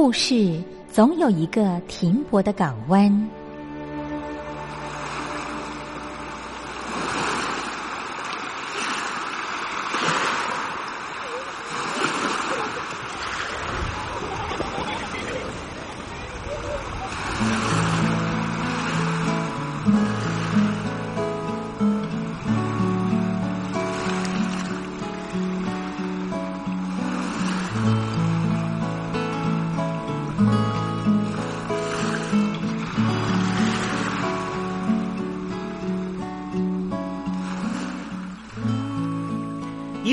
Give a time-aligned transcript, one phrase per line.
[0.00, 3.28] 故事总有一个停泊的港湾。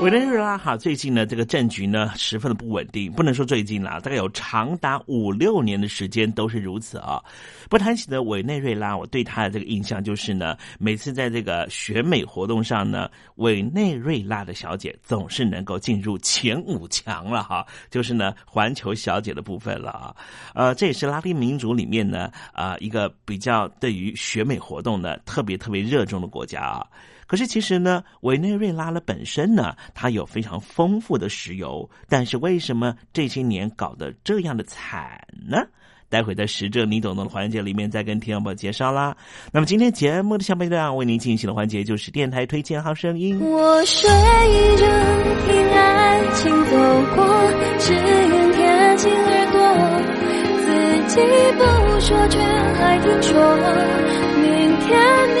[0.00, 7.20] 委内瑞拉哈最近呢，这个政局呢十分的不稳定，不能说最近啦，大概有长达五六年的时间都是如此啊。
[7.68, 20.14] 不谈起的委内瑞拉，我对他的这个印象就是呢，每次在这个选美活动上呢，委内瑞拉的小姐总是能够进入前五强了哈，就是呢环球小姐的部分了啊。
[20.54, 26.86] 呃，这也是拉丁民族里面呢啊一个比较对于选美活动呢特别特别热衷的国家啊。
[27.28, 35.58] 可是其实呢，委内瑞拉的本身呢，它有非常丰富的石油，但是为什么这些年搞得这样的惨呢？
[36.10, 39.14] 待会在时政你懂懂的环节里面再跟听众朋友介绍啦。
[39.52, 43.38] 那么今天节目的下半段为您进行的环节就是电台推荐好声音。
[43.40, 44.86] 我睡着
[45.44, 46.78] 听爱情走
[47.14, 47.26] 过，
[47.78, 49.60] 只愿贴近耳朵，
[50.64, 50.66] 自
[51.14, 51.20] 己
[51.58, 51.60] 不
[52.00, 53.36] 说却还听说，
[54.40, 54.48] 明
[54.80, 54.88] 天
[55.36, 55.40] 你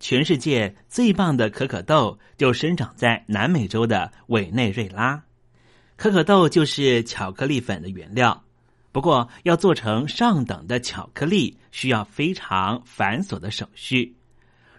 [0.00, 5.22] 全世界最棒的可可豆就生长在南美洲的委内瑞拉。
[5.96, 8.44] 可可豆就是巧克力粉的原料。
[8.92, 14.14] 不过，要做成上等的巧克力，需要非常繁琐的手续。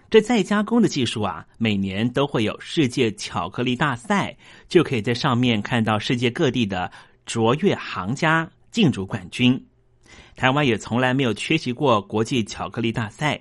[0.10, 4.36] 这再加工的技术啊，每年都会有世界巧克力大赛，
[4.68, 6.92] 就可以在上面看到世界各地的
[7.26, 9.64] 卓越行家竞逐冠军。
[10.36, 13.40] 台湾也从来没有缺席过国际巧克力大赛，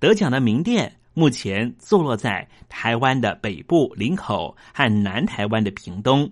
[0.00, 6.30] 得奖的名店目前坐落在台湾的北部林口和南台湾的屏东。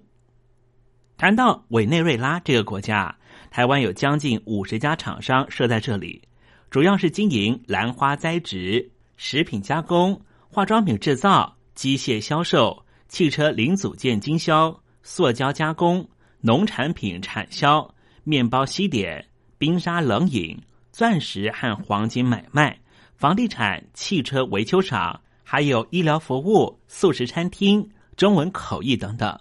[1.17, 3.13] 谈到委内瑞拉这个国家，
[3.51, 6.23] 台湾有将近五十家厂商设在这里，
[6.71, 16.09] 主要是经营兰花栽植、食品加工、化妆品制造、机械销售、汽车零组件经销、塑胶加工、
[16.41, 19.27] 农产品产销、面包西点、
[19.59, 20.57] 冰沙冷饮、
[20.93, 22.79] 钻石和黄金买卖、
[23.17, 29.39] 房地产、汽车维修厂，还有医疗服务、素食餐厅、中文口译等等。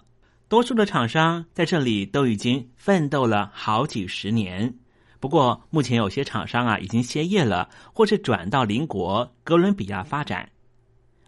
[0.48, 4.72] 多数的厂商在这里都已经奋斗了好几十年，
[5.20, 10.48] 不过目前有些厂商啊已经歇业了，或是转到邻国哥伦比亚发展。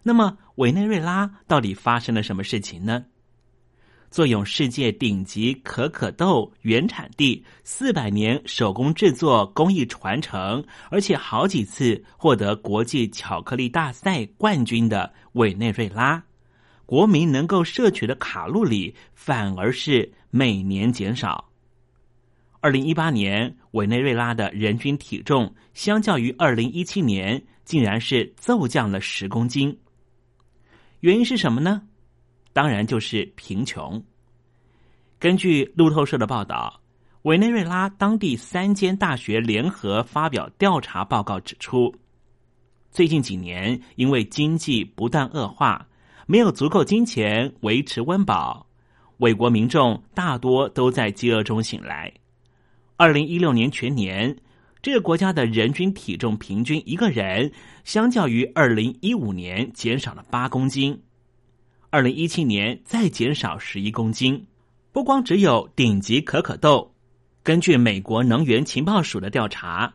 [0.01, 3.05] 那么委内瑞拉到底发生了什么事情呢？
[4.09, 16.23] 坐拥世界顶级可可豆原产地、四百年手工制作工艺传承，而且好几次获得国际巧克力大赛冠军的委内瑞拉。
[16.85, 21.47] 国民能够摄取的卡路里反而是每年减少。
[22.61, 29.79] 二零一八年，委内瑞拉的人均体重相较于二零一七年，竟然是骤降了十公斤。
[31.01, 31.83] 原因是什么呢？
[32.59, 34.03] 当然就是贫穷。
[35.17, 36.81] 根据路透社的报道，
[37.21, 41.95] 委内瑞拉当地三间大学联合发表调查报告指出，
[42.91, 45.87] 最近几年因为经济不断恶化。
[46.25, 48.67] 没有足够金钱维持温饱，
[49.19, 52.11] 委国民众大多都在饥饿中醒来。
[52.97, 54.35] 二零一六年全年，
[54.81, 57.49] 这个国家的人均体重平均一个人，
[57.85, 61.01] 相较于二零一五年减少了八公斤，
[61.91, 64.45] 二零一七年再减少十一公斤。
[64.91, 66.93] 不光只有顶级可可豆，
[67.41, 69.91] 根据美国能源情报署的调查。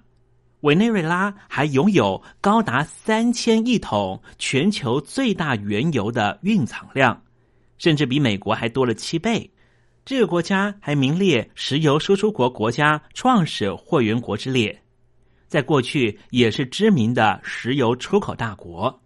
[0.60, 7.22] 委内瑞拉还拥有高达三千亿桶全球最大原油的蕴藏量，
[7.76, 9.48] 甚至比美国还多了七倍。
[10.04, 14.82] 这个国家还名列石油输出国国家创始会员国之列，
[15.48, 19.02] 在过去也是知名的石油出口大国。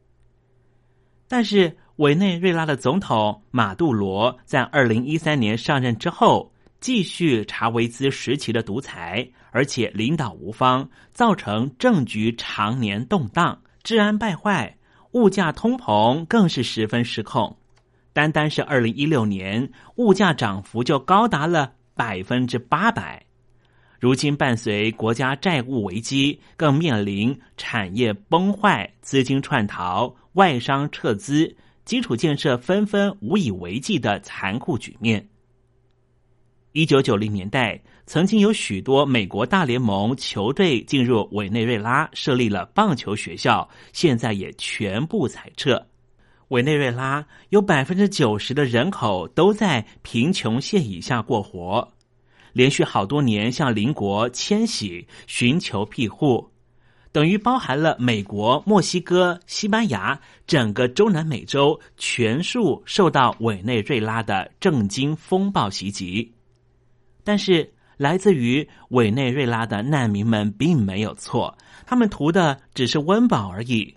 [1.26, 9.28] 但是，委内瑞拉的总统马杜罗在二零一三年上任之后，继续查韦兹时期的独裁。
[9.50, 14.76] 而且领导无方，造成政局常年动荡，治安败坏，
[15.12, 17.56] 物价通膨更是十分失控。
[18.12, 23.20] 单单是二零一六年，物价涨幅就高达了百分之八百。
[23.98, 31.56] 如今伴随国家债务危机，更面临产业崩坏、资金串逃、外商撤资、
[31.88, 35.26] 基础建设纷纷无以为继的残酷局面。
[36.72, 45.82] 一九九零年代，曾经有许多美国大联盟球队进入委内瑞拉设立了棒球学校，现在也全部裁撤。
[46.48, 51.90] 委内瑞拉有百分之九十的人口都在贫穷线以下过活，
[52.52, 56.50] 连续好多年向邻国迁徙寻求庇护，
[57.10, 66.32] 等于包含了美国、墨西哥、西班牙整个中南美洲全数受到委内瑞拉的政经风暴袭击。
[67.24, 73.94] 但是，来自于委内瑞拉的难民们并没有错，他们图的只是温饱而已。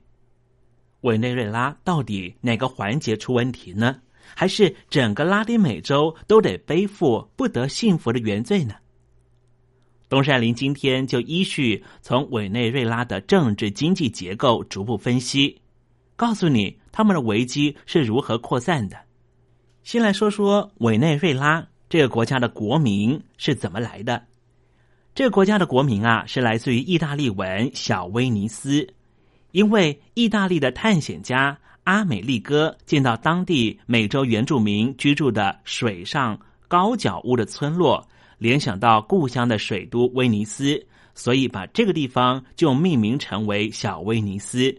[1.02, 4.02] 委内瑞拉到底哪个环节出问题呢？
[4.34, 8.76] 还是整个拉丁美洲都得背负不得幸福的原罪呢？
[10.12, 15.62] 东山林今天就依序从委内瑞拉的政治经济结构逐步分析，
[16.18, 18.98] 告诉你他们的危机是如何扩散的。
[19.84, 21.66] 先来说说委内瑞拉。
[21.88, 24.22] 这个国家的国民是怎么来的？
[25.16, 28.86] 这个国家的国民啊，是来自于意大利文“小威尼斯”，
[29.52, 36.38] 因为意大利的探险家阿美利哥见到当地美洲原住民居住的水上
[36.68, 38.06] 高脚屋的村落，
[38.42, 40.84] 联想到故乡的水都威尼斯，
[41.14, 44.76] 所以把这个地方就命名成为小威尼斯。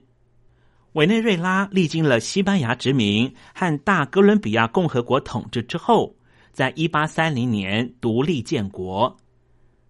[0.94, 6.16] 委内瑞拉历经了西班牙殖民和大哥伦比亚共和国统治之后。
[6.52, 9.16] 在一八三零年独立建国，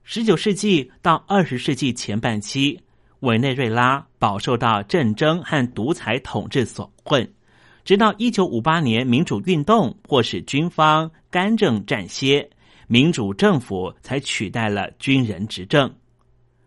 [0.05, 2.81] 十九世纪到二十世纪前半期，
[3.19, 7.29] 委内瑞拉饱受到战争和独裁统治所困，
[7.85, 12.49] 直到一九五八年民主运动迫使军方干政暂歇，
[12.87, 15.93] 民主政府才取代了军人执政。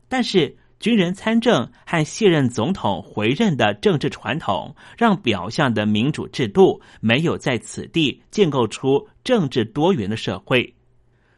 [0.07, 10.75] 但是，军人参政和卸任总统回任的政治传统，让表象的民主制度没有在此地建构出政治多元的社会，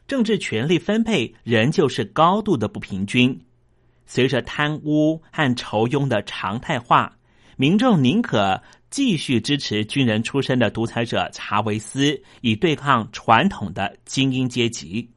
[0.07, 3.39] 政治权力分配仍旧是高度的不平均。
[4.05, 7.17] 随着贪污和仇庸的常态化，
[7.57, 15.07] 民众宁可继续支持军人出身的独裁者查韦斯，以对抗传统的精英阶级。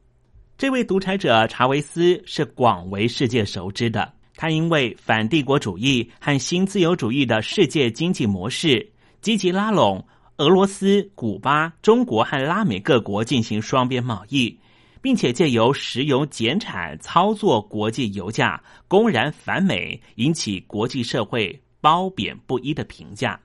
[0.57, 4.13] 这位独裁者查韦斯是广为世界熟知的。
[4.35, 10.03] 他因为反帝国主义和新自由主义的世界经济模式，积极拉拢
[10.37, 14.57] 俄罗斯、古巴、中国和拉美各国进行双边贸易，
[15.01, 23.39] 并且借由石油减产操作国际油价，公然反美，引起国际社会褒贬不一的评价。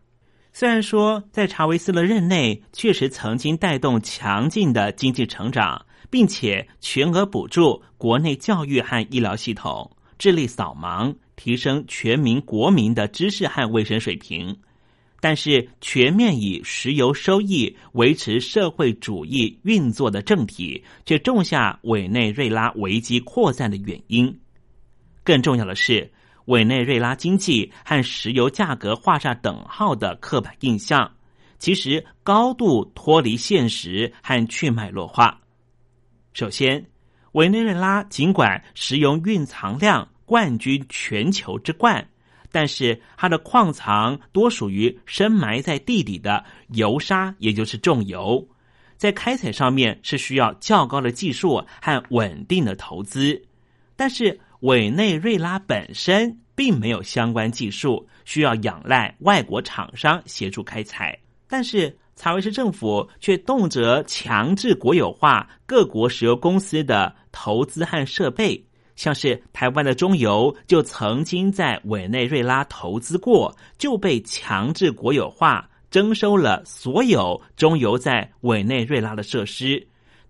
[0.59, 5.85] 虽然说在查韦斯的任内，确实曾经带动强劲的经济成长。
[6.09, 14.57] 并且全额补助国内教育和医疗系统，致力扫盲，提升全民国民的知识和卫生水平。
[15.21, 24.39] 但是，全面以石油收益维持社会主义运作的政体，却种下委内瑞拉危机扩散的原因。
[25.25, 26.13] 更重要的是，
[26.47, 31.11] 委内瑞拉经济和石油价格画上等号的刻板印象，
[31.59, 35.41] 其实高度脱离现实和去脉络化。
[36.33, 36.85] 首先，
[37.33, 42.07] 委内瑞拉尽管石油蕴藏量冠军全球之冠，
[42.53, 48.47] 但是它的矿藏多属于深埋在地底的油砂，也就是重油，
[48.97, 53.43] 在开采上面是需要较高的技术和稳定的投资。
[53.97, 61.19] 但是委内瑞拉本身并没有相关技术，需要仰赖外国厂商协助开采。
[61.49, 68.65] 但是查韦斯政府却动辄强制国有化各国石油公司的投资和设备，
[68.97, 79.87] 像是台湾的中油就曾经在委内瑞拉投资过，就被强制国有化征收了所有中油在委内瑞拉的设施。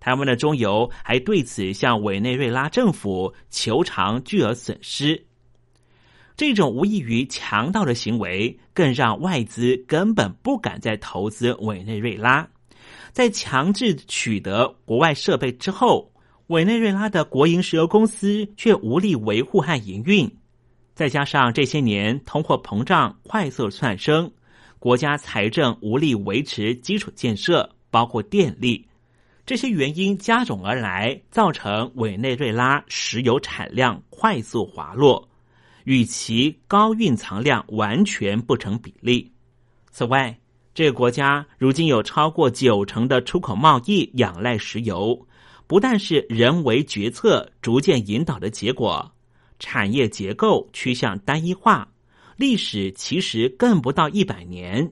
[0.07, 5.25] 台湾的中油还对此向委内瑞拉政府求偿巨额损失。
[6.37, 12.47] 这种无异于强盗的行为，更让外资根本不敢再投资委内瑞拉。
[13.11, 16.09] 在强制取得国外设备之后，
[16.47, 20.33] 委内瑞拉的国营石油公司却无力维护和营运。
[20.95, 24.31] 再加上这些年通货膨胀快速窜升，
[24.79, 28.87] 国家财政无力维持基础建设，包括电力，
[29.47, 35.25] 这些原因加总而来，造成委内瑞拉石油产量快速滑落。
[35.85, 39.31] 与其高蕴藏量完全不成比例。
[39.89, 40.37] 此外，
[40.73, 45.25] 这个国家如今有超过九成的出口贸易仰赖石油，
[45.65, 49.09] 不但是人为决策逐渐引导的结果，
[49.59, 51.87] 产业结构趋向单一化，
[52.35, 54.91] 历史其实更不到一百年。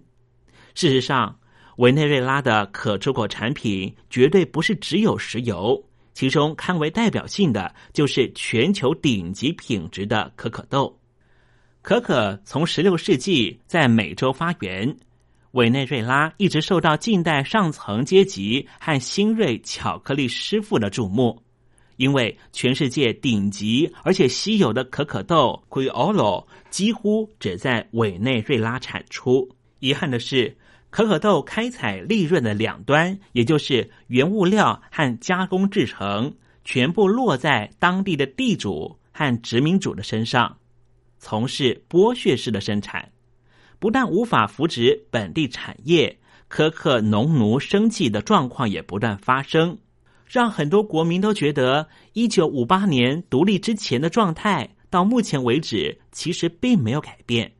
[0.75, 1.37] 事实上，
[1.77, 5.83] 委内瑞拉的可出口产品绝对不是只有石油。
[6.13, 10.97] 其中堪为代表性的就是全球顶级品质的可可豆。
[11.81, 14.95] 可可从十六世纪在美洲发源，
[15.51, 21.43] 委内瑞拉一直受到近代上层阶级和新锐巧克力师傅的注目，
[21.97, 29.49] 因为全世界顶级而且稀有的可可豆 Criollo 几乎只在委内瑞拉产出。
[29.79, 30.55] 遗憾的是。
[30.95, 40.57] 可可豆开采利润的两端，也就是原物料和加工制成，全部落在当地的地主和殖民主的身上，
[41.19, 43.11] 从事剥削式的生产，
[43.77, 46.17] 不但无法扶植本地产业，
[46.49, 49.77] 苛刻农奴生计的状况也不断发生，
[50.25, 57.51] 让很多国民都觉得，一九五八年独立之前的状态，到目前为止其实并没有改变。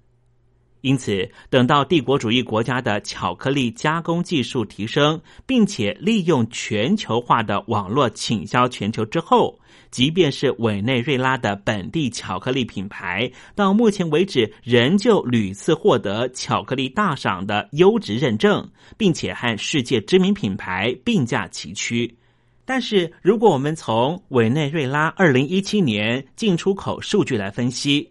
[0.85, 22.15] 因此，等到帝国主义国家的巧克力加工技术提升，并且利用全球化的网络倾销全球之后，即便是委内瑞拉的本地巧克力品牌，到目前为止仍旧屡次获得巧克力大赏的优质认证，并且和世界知名品牌并驾齐驱。
[22.63, 28.07] 但是，如果我们从委内瑞拉二零一七年进出口数据来分析，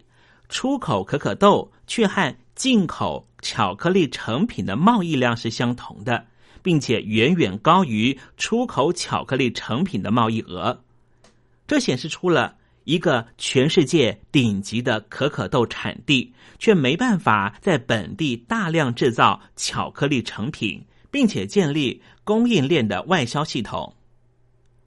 [0.49, 6.25] 出口可可豆却和进口巧克力成品的贸易量是相同的，
[6.63, 10.81] 并且远远高于出口巧克力成品的贸易额。
[11.67, 23.95] 这显示出了一个全世界顶级的可可豆产地，却没办法在本地大量制造巧克力成品，并且建立供应链的外销系统。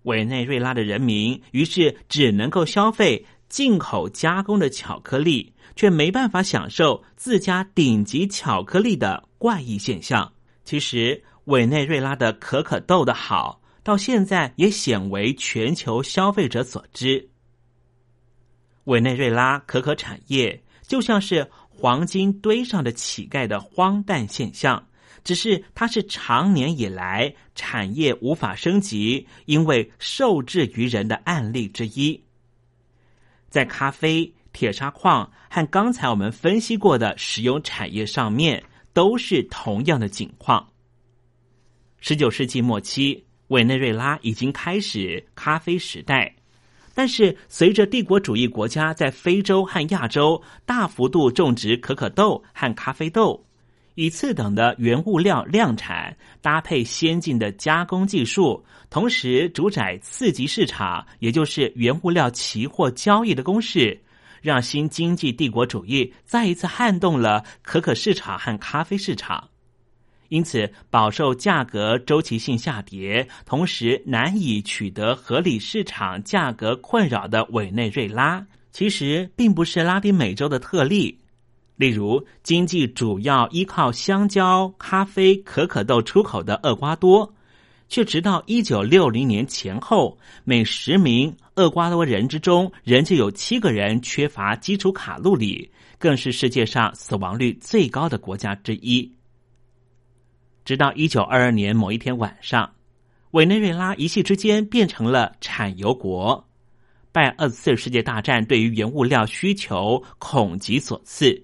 [0.05, 10.33] 委内瑞拉的人民于是只能够消费进口加工的巧克力，却没办法享受自家顶级巧克力的怪异现象。
[10.65, 17.31] 其实，委内瑞拉的可可豆的好，到现在也鲜为全球消费者所知。
[18.87, 24.85] 委内瑞拉可可产业就像是黄金堆上的乞丐的荒诞现象。
[25.23, 32.21] 只是它是长年以来产业无法升级，因为受制于人的案例之一。
[33.49, 38.61] 在咖啡、铁砂矿和刚才我们分析过的石油产业上面，
[38.93, 40.69] 都是同样的景况。
[42.01, 46.35] 十九世纪末期，委内瑞拉已经开始咖啡时代，
[46.93, 53.41] 但是随着帝国主义国家在非洲和亚洲大幅度种植可可豆和咖啡豆。
[53.95, 64.01] 以次等的原物料量产，搭配先进的加工技术，同时主宰次级市场，也就是原物料期货交易的公式，
[64.43, 69.49] 让新经济帝国主义再一次撼动了可可市场和咖啡市场。
[70.29, 81.19] 因此，饱受价格周期性下跌，同时难以取得合理市场价格困扰的委内瑞拉，其实并不是拉丁美洲的特例。
[81.77, 87.33] 例如，经济主要依靠香蕉、咖啡、可可豆出口的厄瓜多，
[87.89, 99.11] 却直到一九六零年前后，每十名厄瓜多人之中，仍旧有七个人缺乏基础卡路里，更是世界上死亡率最高的国家之一。
[100.65, 102.71] 直到一九二二年某一天晚上，
[103.31, 106.47] 委内瑞拉一夕之间变成了产油国，
[107.11, 111.43] 拜二次世界大战对于原物料需求恐急所赐。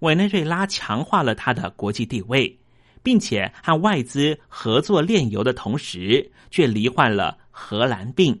[0.00, 2.58] 委内瑞拉强化了它的国际地位，
[3.06, 8.36] 并且和外资合作炼油的同时，却罹患了荷兰病，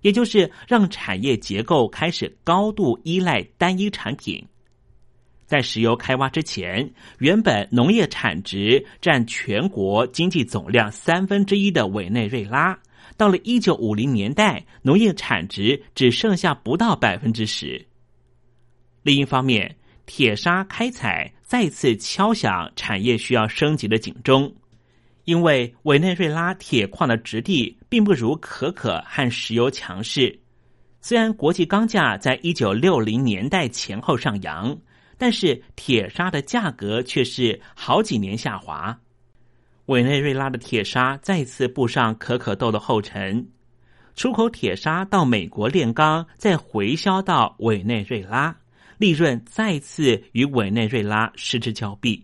[0.00, 4.42] 也就是让产业结构开始高度依赖单一产品。
[5.44, 12.78] 在石油开挖之前，原本农业产值占全国经济总量三分之一的委内瑞拉，
[13.18, 17.86] 到了一九五零年代，农业产值只剩下不到百分之十。
[19.02, 19.76] 另一方面，
[20.08, 24.50] 铁砂开采再次敲响产业需要升级的警钟，
[25.24, 30.40] 因为委内瑞拉铁矿的质地并不如可可和石油强势。
[31.02, 34.74] 虽然国际钢价在一九六零年代前后上扬，
[35.18, 38.98] 但是铁砂的价格却是好几年下滑。
[39.86, 43.46] 委内瑞拉的铁砂再次步上可可豆的后尘，
[44.16, 48.56] 出口铁砂到美国炼钢，再回销到委内瑞拉。
[48.98, 52.22] 利润再次与委内瑞拉失之交臂，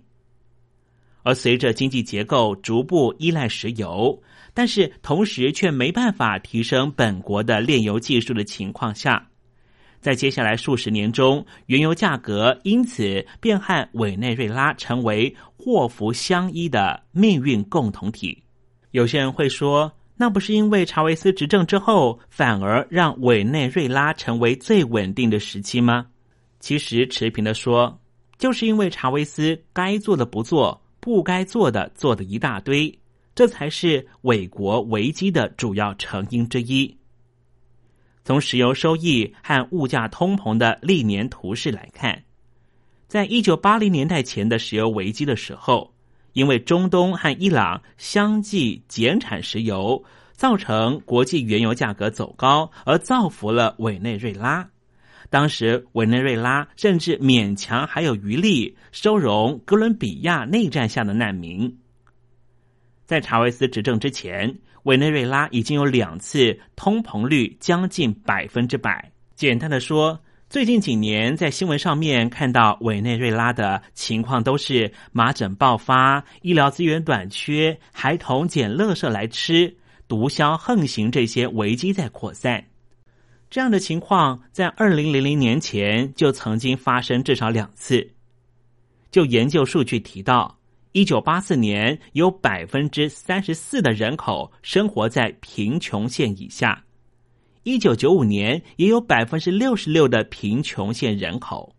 [1.23, 4.21] 而随着经济结构逐步依赖石油，
[4.53, 9.27] 但是同时却没办法提升本国的炼油技术的情况下，
[10.01, 18.43] 在接下来数十年中，原油价格因此便和委内瑞拉成为祸福相依的命运共同体。
[18.91, 26.07] 有些人会说，那不是因为查韦斯执政之后，反而让委内瑞拉成为最稳定的时期吗？
[26.65, 28.01] 其实持平的说，
[28.39, 32.99] 就是因为查韦斯该做的不做，不该做的做的一大堆，
[33.35, 36.97] 这才是伪国危机的主要成因之一。
[38.25, 42.25] 从石油收益和物价通膨的历年图示来看，
[43.09, 45.93] 在一九八零年代前的石油危机的时候，
[46.33, 54.67] 因为中东和伊朗相继减产石油，造成国际原油价格走高，而造福了委内瑞拉。
[55.35, 61.77] 当时委内瑞拉甚至勉强还有余力收容哥伦比亚内战下的难民。
[63.05, 69.11] 在查韦斯执政之前，委内瑞拉已经有两次通膨率将近百分之百。
[69.35, 70.17] 简单的说，
[70.49, 82.65] 最近几年在新闻上面看到委内瑞拉的情况都是麻疹爆发、医疗资源短缺、孩童捡垃圾来吃、毒枭横行这些危机在扩散。
[83.55, 88.05] 这样的情况在二零零零年前就曾经发生至少两次。
[89.13, 90.59] 就研究数据提到，
[90.91, 96.83] 一九八四年有百分之三十四的人口生活在贫穷线以下，
[97.63, 101.73] 一九九五年也有百分之六十六的贫穷线人口，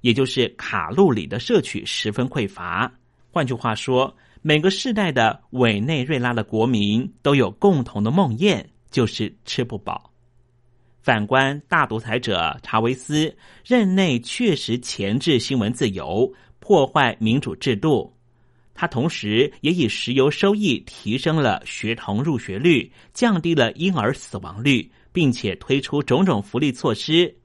[0.00, 2.92] 也就是卡路里的摄取十分匮乏。
[3.30, 10.10] 换句话说，每个世代的委内瑞拉的国民都有共同的梦魇，就是吃不饱。
[11.04, 18.10] 反观大独裁者查韦斯任内，确实钳制新闻自由，破坏民主制度，
[18.72, 27.36] 他同时也以石油收益提升了学童入学率，降低了婴儿死亡率，并且推出种种福利措施。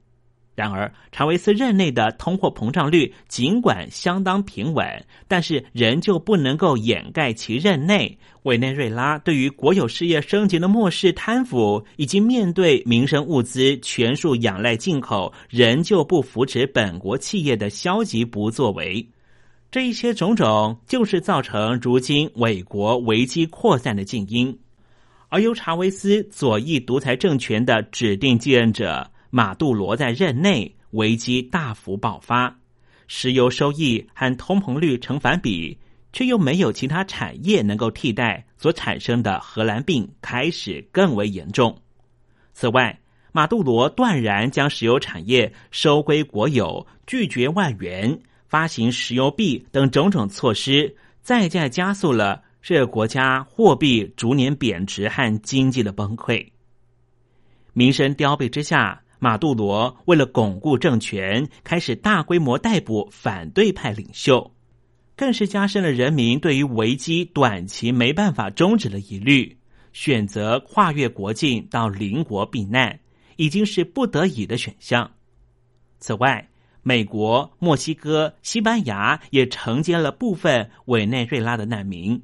[0.56, 4.84] 然而，查韦斯任内的通货膨胀率尽管相当平稳，
[5.26, 19.08] 但是仍旧不能够掩盖其任内委内瑞拉对于国有事业升级的漠视、贪腐，以及面对民生物资全数仰赖进口，仍旧不扶持本国企业的消极不作为。
[19.70, 24.58] 这一些种种，就是造成如今伪国危机扩散的静因。
[25.28, 29.10] 而由查韦斯左翼独裁政权的指定继任者。
[29.30, 32.58] 马杜罗在任内危机大幅爆发，
[33.06, 35.78] 石油收益和通膨率成反比，
[36.12, 41.80] 却又没有其他产业能够替代，所产生的荷兰病开始更为严重。
[42.52, 42.98] 此外，
[43.30, 56.44] 马杜罗断然将石油产业收归国有，拒绝外援，发行石油币等种种措施，再加加速了这个国家货币逐年贬值和经济的崩溃。
[57.72, 59.00] 民生凋敝之下。
[59.20, 64.50] 马杜罗为了巩固政权，开始大规模逮捕反对派领袖，
[65.14, 69.58] 更是加深了人民对于危机短期没办法终止的疑虑。
[69.92, 72.98] 选择跨越国境到邻国避难，
[73.36, 75.10] 已经是不得已的选项。
[75.98, 76.48] 此外，
[76.82, 82.22] 美国、墨西哥、西班牙也承接了部分委内瑞拉的难民。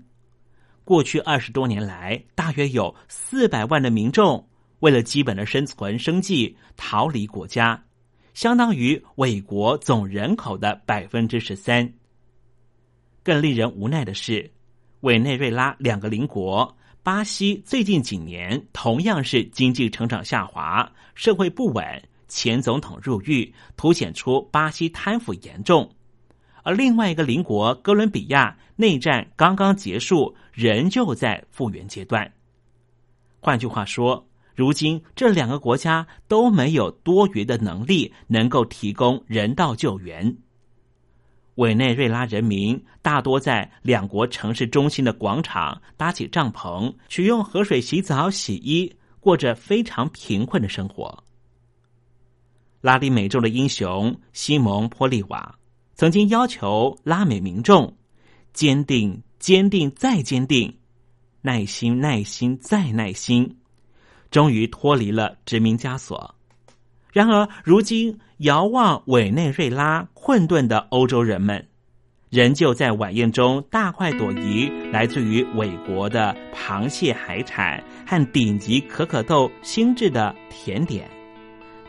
[0.84, 4.45] 过去二十多年来，大约有四百万的民众。
[4.80, 7.82] 为了基本的生存生计，逃离国家，
[8.34, 11.90] 相当于伪国总人口的百分之十三。
[13.22, 14.50] 更令人无奈的是，
[15.00, 25.90] 委内瑞拉两个邻国巴西最近几年同样是经济成长下滑，社会不稳，前总统入狱，凸显出巴西贪腐严重。
[26.62, 32.30] 而另外一个邻国哥伦比亚内战刚刚结束，仍旧在复原阶段。
[33.40, 34.25] 换句话说。
[34.56, 40.38] 如今，这两个国家都没有多余的能力能够提供人道救援。
[41.56, 51.22] 委内瑞拉人民大多在两国城市中心的广场搭起帐篷，取用河水洗澡、洗衣，过着非常贫困的生活。
[52.80, 55.58] 拉丁美洲的英雄西蒙·波利瓦
[55.94, 57.96] 曾经要求拉美民众
[58.54, 60.78] 坚定、坚定再坚定，
[61.42, 63.58] 耐心、耐心再耐心。
[64.30, 66.34] 终于脱离了殖民枷锁。
[67.12, 71.66] 然而，如今遥望委内瑞拉困顿的欧洲人们，
[72.28, 81.08] 仍旧在晚宴中大快朵颐，来自于伟国的螃蟹海产和顶级可可豆新制的甜点。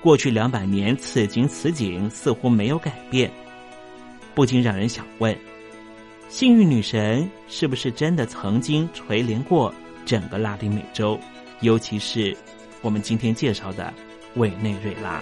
[0.02, 3.30] 过去两百年，此情此景似乎没有改变，
[4.34, 5.36] 不禁让人想问：
[6.30, 9.73] 幸运女神是不是真的曾经垂怜过
[10.06, 11.19] 整个拉丁美洲？
[11.62, 12.36] 尤其是
[12.82, 13.93] 我们今天介绍的
[14.36, 15.22] 委内瑞拉。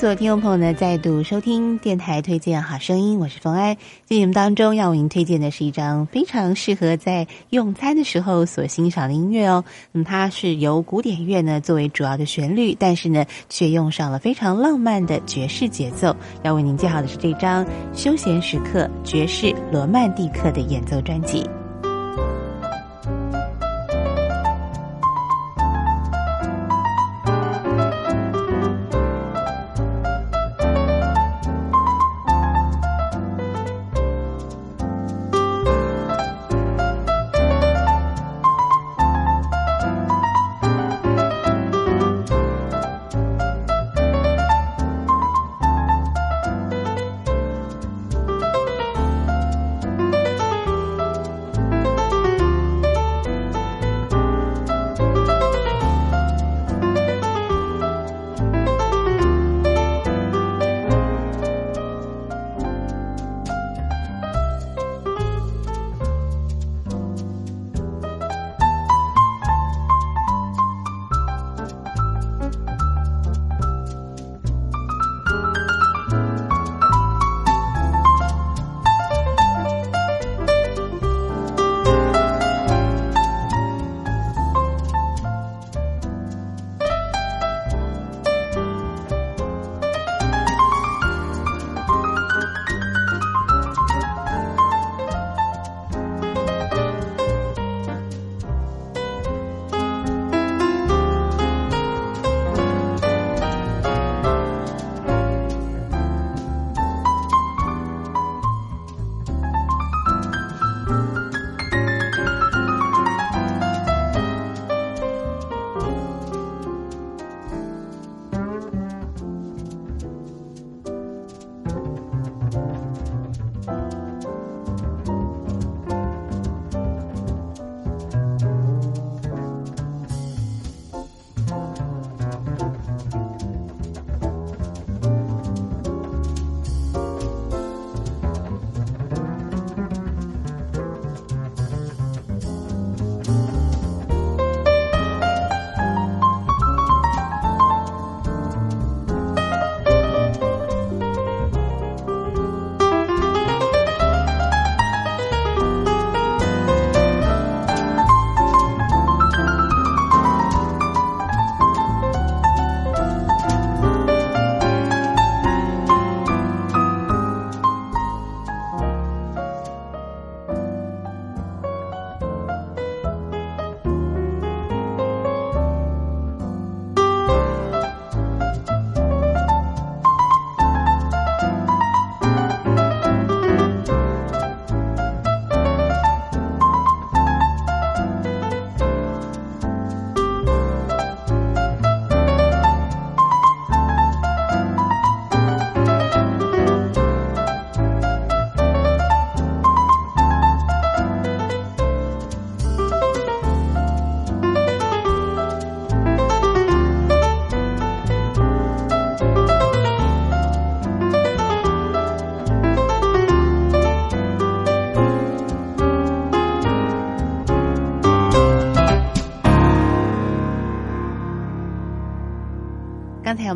[0.00, 3.76] 所有听众朋友呢再度收听电台推荐好声音，我是冯安。
[4.06, 9.62] 在节目当中要为您推荐的是一张非常适合在用餐的时候所欣赏的音乐哦。
[9.92, 16.16] 那么它是由古典乐呢作为主要的旋律，但是呢却用上了非常浪漫的爵士节奏。
[16.44, 21.44] 要为您介绍的是这张休闲时刻爵士罗曼蒂克的演奏专辑。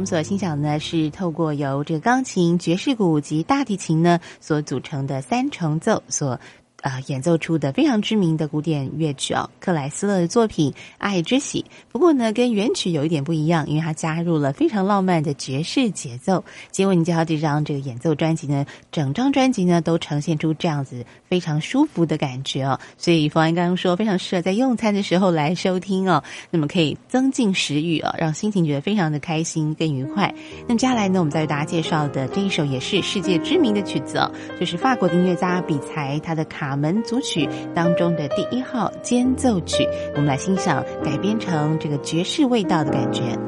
[0.05, 6.39] 所欣赏的呢，是透过由这个钢琴、爵士鼓及大提琴呢所组成的三重奏所。
[6.85, 11.63] 啊，演奏出的非常知名的古典乐曲哦，克莱斯勒的作品《爱之喜》。
[11.91, 16.45] 不过呢，跟原曲有一点不一样，因为它加入了非常浪漫的爵士节奏。
[16.71, 22.79] 结果你介绍这张这个演奏专辑呢，整张专辑呢都呈现出这样子非常舒服的感觉哦。
[22.99, 30.31] 所以冯安刚刚说，非常适合在用餐的时候来收听哦，那么可以增进食欲哦，让心情觉得非常的开心跟愉快。
[30.69, 34.31] 那接下来呢，我们再为大家介绍的这一首也是世界知名的曲子哦，
[34.61, 36.74] 就是法国的音乐家比才他的卡。
[36.77, 43.39] 门组曲当中的第一号间奏曲，我们来欣赏改编成这个爵士味道的感觉。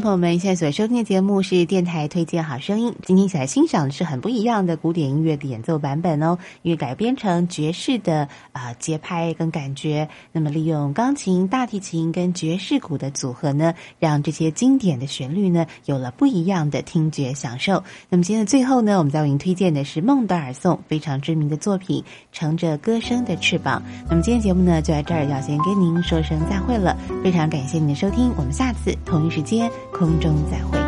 [0.00, 2.94] 朋友们，现在所收听的节目是电台推荐好声音。
[3.04, 10.08] 今天一起来欣赏的是很不一样的古典音乐的演奏版本哦，因为改编成爵士的啊节拍跟感觉。
[10.32, 17.82] 那么利用钢琴、大提琴跟爵士鼓的组合呢，让这些经典的旋律呢有了不一样的听觉享受。
[18.08, 23.82] 那么今天的最后呢，我们在为您推荐的是孟德尔颂非常知名的作品《乘着歌声的翅膀》。
[24.08, 29.70] 那么今天节目呢就在这儿要先跟您说声再会了，非常感谢您的收听，我们下次同一时间。
[29.90, 30.87] 空中再会。